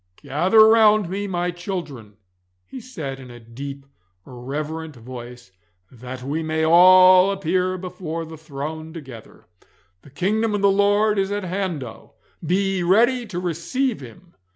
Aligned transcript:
'Gather 0.23 0.67
round 0.67 1.09
me, 1.11 1.27
my 1.27 1.51
children,' 1.51 2.15
he 2.65 2.79
said, 2.81 3.19
in 3.19 3.29
a 3.29 3.39
deep 3.39 3.85
reverent 4.25 4.95
voice, 4.95 5.51
'that 5.91 6.23
we 6.23 6.41
may 6.41 6.65
all 6.65 7.29
appear 7.29 7.77
before 7.77 8.25
the 8.25 8.35
throne 8.35 8.93
together. 8.93 9.45
The 10.01 10.09
kingdom 10.09 10.55
of 10.55 10.61
the 10.61 10.71
Lord 10.71 11.19
is 11.19 11.31
at 11.31 11.43
hand 11.43 11.83
oh, 11.83 12.15
be 12.43 12.77
ye 12.77 12.81
ready 12.81 13.27
to 13.27 13.39
receive 13.39 13.99
Him! 14.01 14.33